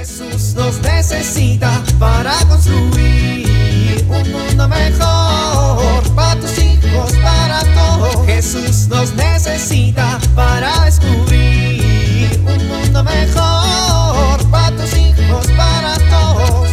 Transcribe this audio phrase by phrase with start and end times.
[0.00, 8.24] Jesús nos necesita para construir un mundo mejor para tus hijos, para todos.
[8.24, 16.70] Jesús nos necesita para descubrir un mundo mejor para tus hijos, para todos.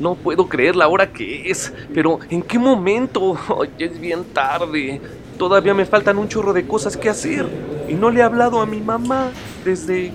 [0.00, 1.72] No puedo creer la hora que es.
[1.94, 3.38] Pero, ¿en qué momento?
[3.78, 5.00] Ya es bien tarde.
[5.42, 7.48] Todavía me faltan un chorro de cosas que hacer.
[7.88, 9.32] Y no le he hablado a mi mamá
[9.64, 10.12] desde...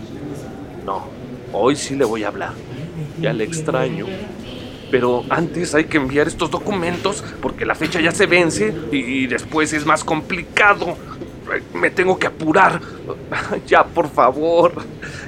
[0.86, 1.04] No,
[1.52, 2.54] hoy sí le voy a hablar.
[3.20, 4.06] Ya le extraño.
[4.90, 9.74] Pero antes hay que enviar estos documentos porque la fecha ya se vence y después
[9.74, 10.96] es más complicado.
[11.74, 12.80] Me tengo que apurar.
[13.68, 14.76] Ya, por favor.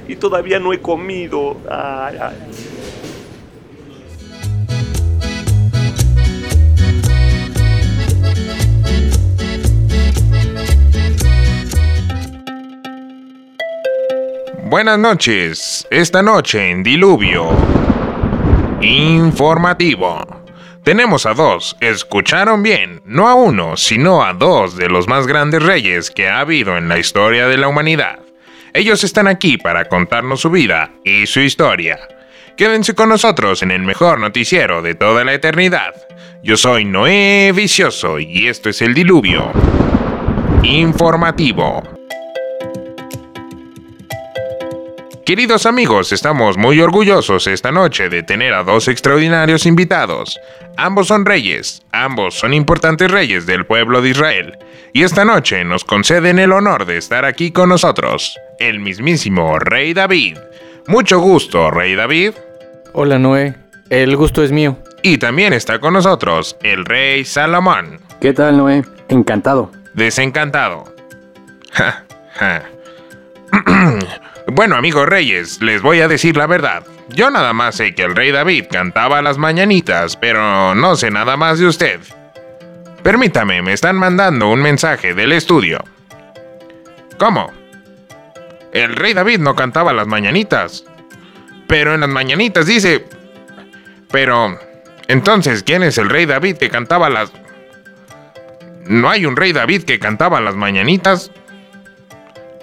[0.08, 1.58] Y todavía no he comido.
[1.70, 2.36] Ay, ay.
[14.70, 15.84] Buenas noches.
[15.90, 17.50] Esta noche en Diluvio.
[18.80, 20.24] Informativo.
[20.84, 25.60] Tenemos a dos, escucharon bien, no a uno, sino a dos de los más grandes
[25.60, 28.20] reyes que ha habido en la historia de la humanidad.
[28.72, 31.98] Ellos están aquí para contarnos su vida y su historia.
[32.56, 35.94] Quédense con nosotros en el mejor noticiero de toda la eternidad.
[36.44, 39.50] Yo soy Noé Vicioso y esto es el Diluvio.
[40.62, 41.99] Informativo.
[45.30, 50.40] Queridos amigos, estamos muy orgullosos esta noche de tener a dos extraordinarios invitados.
[50.76, 54.58] Ambos son reyes, ambos son importantes reyes del pueblo de Israel,
[54.92, 59.94] y esta noche nos conceden el honor de estar aquí con nosotros, el mismísimo Rey
[59.94, 60.36] David.
[60.88, 62.32] Mucho gusto, Rey David.
[62.92, 63.54] Hola Noé,
[63.88, 64.78] el gusto es mío.
[65.04, 68.00] Y también está con nosotros el Rey Salomón.
[68.20, 68.84] ¿Qué tal, Noé?
[69.08, 69.70] Encantado.
[69.94, 70.92] Desencantado.
[71.70, 72.64] Ja, ja.
[74.60, 76.84] Bueno, amigos reyes, les voy a decir la verdad.
[77.08, 81.38] Yo nada más sé que el rey David cantaba las mañanitas, pero no sé nada
[81.38, 81.98] más de usted.
[83.02, 85.82] Permítame, me están mandando un mensaje del estudio.
[87.16, 87.50] ¿Cómo?
[88.74, 90.84] El rey David no cantaba las mañanitas.
[91.66, 93.06] Pero en las mañanitas dice...
[94.10, 94.58] Pero...
[95.08, 97.32] Entonces, ¿quién es el rey David que cantaba las...
[98.84, 101.30] ¿No hay un rey David que cantaba las mañanitas?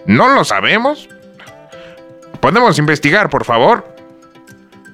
[0.06, 1.10] ¿No lo sabemos?
[2.40, 3.86] ¿Podemos investigar, por favor?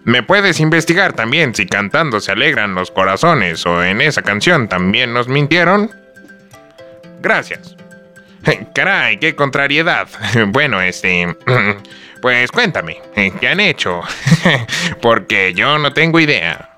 [0.06, 5.14] ¿Me puedes investigar también si cantando se alegran los corazones o en esa canción también
[5.14, 5.90] nos mintieron?
[7.22, 7.78] Gracias.
[8.76, 10.08] Caray, qué contrariedad.
[10.48, 11.36] Bueno, este...
[12.22, 13.02] Pues cuéntame,
[13.42, 14.00] ¿qué han hecho?
[15.02, 16.70] Porque yo no tengo idea.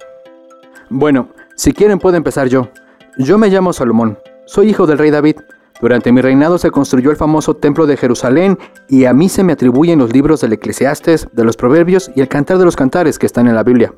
[0.90, 2.72] Bueno, si quieren puedo empezar yo.
[3.20, 4.18] Yo me llamo Salomón.
[4.48, 5.36] Soy hijo del rey David.
[5.82, 9.54] Durante mi reinado se construyó el famoso templo de Jerusalén y a mí se me
[9.54, 13.26] atribuyen los libros del Eclesiastes, de los Proverbios y el Cantar de los Cantares que
[13.26, 13.94] están en la Biblia.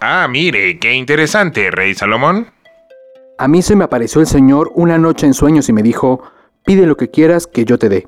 [0.00, 2.48] Ah, mire, qué interesante, Rey Salomón.
[3.38, 6.22] A mí se me apareció el Señor una noche en sueños y me dijo,
[6.64, 8.06] pide lo que quieras que yo te dé.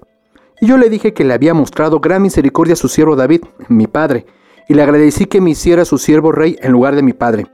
[0.60, 3.86] Y yo le dije que le había mostrado gran misericordia a su siervo David, mi
[3.86, 4.26] padre,
[4.68, 7.46] y le agradecí que me hiciera su siervo rey en lugar de mi padre.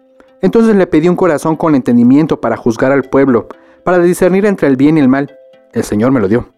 [0.42, 3.48] Entonces le pedí un corazón con entendimiento para juzgar al pueblo,
[3.84, 5.36] para discernir entre el bien y el mal.
[5.72, 6.52] El Señor me lo dio.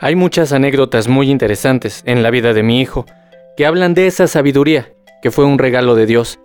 [0.00, 3.06] Hay muchas anécdotas muy interesantes en la vida de mi hijo
[3.56, 4.92] que hablan de esa sabiduría
[5.22, 6.38] que fue un regalo de Dios.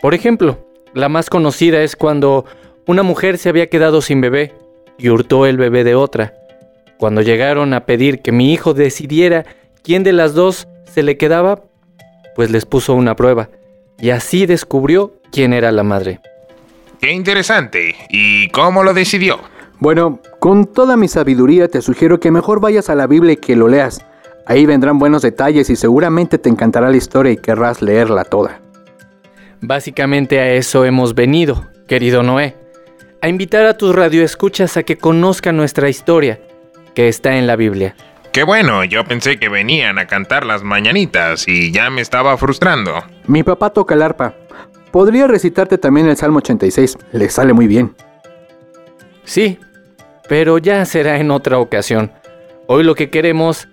[0.00, 2.46] Por ejemplo, la más conocida es cuando
[2.86, 4.54] una mujer se había quedado sin bebé
[4.98, 6.34] y hurtó el bebé de otra.
[6.98, 9.44] Cuando llegaron a pedir que mi hijo decidiera
[9.82, 11.62] quién de las dos se le quedaba,
[12.34, 13.50] pues les puso una prueba
[13.98, 16.20] y así descubrió quién era la madre.
[17.00, 17.94] Qué interesante.
[18.08, 19.40] ¿Y cómo lo decidió?
[19.78, 23.56] Bueno, con toda mi sabiduría te sugiero que mejor vayas a la Biblia y que
[23.56, 24.06] lo leas.
[24.46, 28.60] Ahí vendrán buenos detalles y seguramente te encantará la historia y querrás leerla toda.
[29.60, 32.54] Básicamente a eso hemos venido, querido Noé.
[33.22, 36.38] A invitar a tus radioescuchas a que conozcan nuestra historia,
[36.94, 37.96] que está en la Biblia.
[38.30, 43.02] Qué bueno, yo pensé que venían a cantar las mañanitas y ya me estaba frustrando.
[43.26, 44.36] Mi papá toca el arpa.
[44.92, 47.96] Podría recitarte también el Salmo 86, le sale muy bien.
[49.24, 49.58] Sí,
[50.28, 52.12] pero ya será en otra ocasión.
[52.66, 53.68] Hoy lo que queremos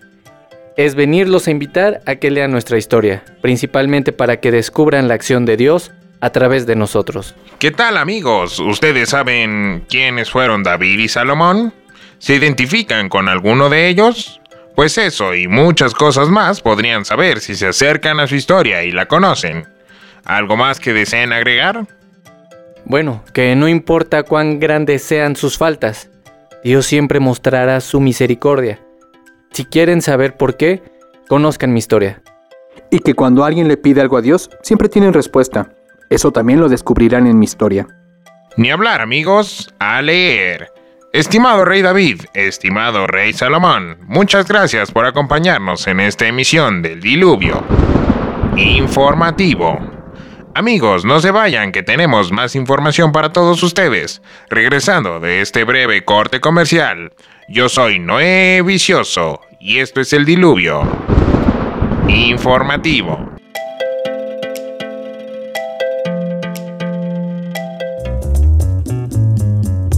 [0.77, 5.45] es venirlos a invitar a que lean nuestra historia, principalmente para que descubran la acción
[5.45, 7.35] de Dios a través de nosotros.
[7.59, 8.59] ¿Qué tal amigos?
[8.59, 11.73] ¿Ustedes saben quiénes fueron David y Salomón?
[12.17, 14.39] ¿Se identifican con alguno de ellos?
[14.75, 18.91] Pues eso y muchas cosas más podrían saber si se acercan a su historia y
[18.91, 19.67] la conocen.
[20.25, 21.85] ¿Algo más que deseen agregar?
[22.85, 26.09] Bueno, que no importa cuán grandes sean sus faltas,
[26.63, 28.80] Dios siempre mostrará su misericordia.
[29.51, 30.81] Si quieren saber por qué,
[31.27, 32.21] conozcan mi historia.
[32.89, 35.74] Y que cuando alguien le pide algo a Dios, siempre tienen respuesta.
[36.10, 37.88] Eso también lo descubrirán en mi historia.
[38.56, 40.71] Ni hablar, amigos, a leer.
[41.12, 47.63] Estimado Rey David, estimado Rey Salomón, muchas gracias por acompañarnos en esta emisión del Diluvio
[48.56, 50.02] Informativo.
[50.55, 54.21] Amigos, no se vayan que tenemos más información para todos ustedes.
[54.50, 57.11] Regresando de este breve corte comercial,
[57.50, 60.83] yo soy Noé Vicioso y esto es el Diluvio
[62.07, 63.31] Informativo.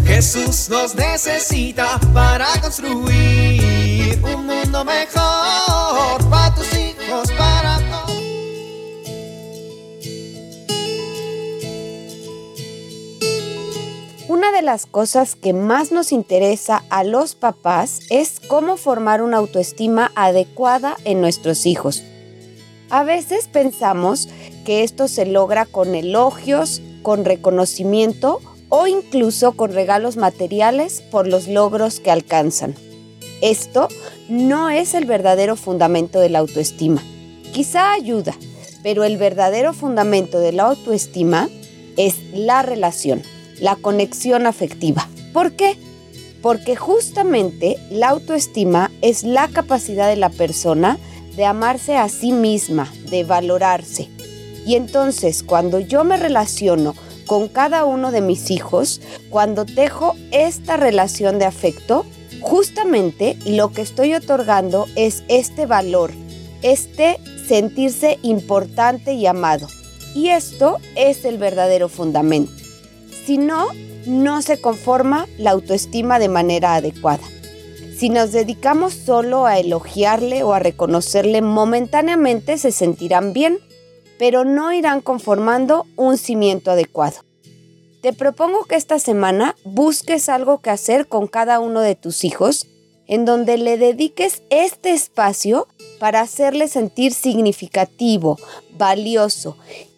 [0.06, 5.45] Jesús nos necesita para construir un mundo mejor
[14.66, 20.98] las cosas que más nos interesa a los papás es cómo formar una autoestima adecuada
[21.06, 22.04] en nuestros hijos.
[22.90, 24.28] A veces pensamos
[24.66, 31.48] que esto se logra con elogios, con reconocimiento o incluso con regalos materiales por los
[31.48, 32.76] logros que alcanzan.
[33.42, 33.88] Esto
[34.28, 37.04] no es el verdadero fundamento de la autoestima.
[37.54, 38.36] Quizá ayuda,
[38.82, 41.50] pero el verdadero fundamento de la autoestima
[41.98, 43.22] es la relación,
[43.60, 45.08] la conexión afectiva.
[45.34, 45.78] ¿Por qué?
[46.42, 50.98] Porque justamente la autoestima es la capacidad de la persona
[51.36, 54.10] de amarse a sí misma, de valorarse.
[54.66, 60.78] Y entonces cuando yo me relaciono con cada uno de mis hijos, cuando tejo esta
[60.78, 62.06] relación de afecto,
[62.42, 66.12] justamente lo que estoy otorgando es este valor,
[66.62, 69.68] este sentirse importante y amado.
[70.14, 72.65] Y esto es el verdadero fundamento.
[73.26, 73.70] Si no,
[74.06, 77.24] no se conforma la autoestima de manera adecuada.
[77.98, 83.58] Si nos dedicamos solo a elogiarle o a reconocerle momentáneamente se sentirán bien,
[84.20, 87.22] pero no irán conformando un cimiento adecuado.
[88.02, 92.68] Te propongo que esta semana busques algo que hacer con cada uno de tus hijos,
[93.08, 95.68] en donde le dediques este espacio
[96.00, 98.38] para hacerle sentir significativo,
[98.78, 99.58] valioso,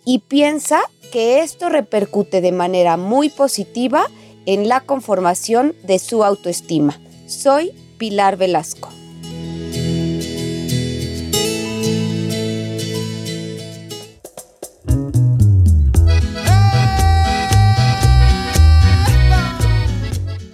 [0.10, 0.80] y piensa
[1.12, 4.08] que esto repercute de manera muy positiva
[4.46, 6.98] en la conformación de su autoestima.
[7.28, 8.90] Soy Pilar Velasco.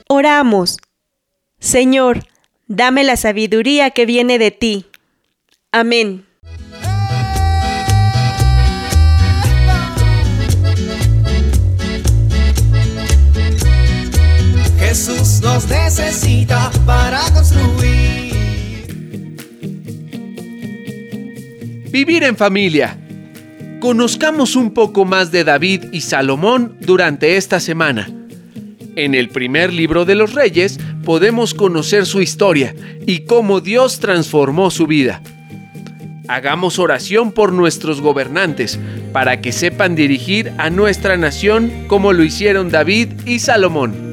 [0.07, 0.77] Oramos.
[1.59, 2.25] Señor,
[2.65, 4.87] dame la sabiduría que viene de ti.
[5.71, 6.25] Amén.
[15.67, 18.33] Necesita para construir.
[21.91, 22.97] Vivir en familia.
[23.79, 28.09] Conozcamos un poco más de David y Salomón durante esta semana.
[28.95, 32.73] En el primer libro de los reyes podemos conocer su historia
[33.05, 35.21] y cómo Dios transformó su vida.
[36.27, 38.79] Hagamos oración por nuestros gobernantes
[39.11, 44.12] para que sepan dirigir a nuestra nación como lo hicieron David y Salomón.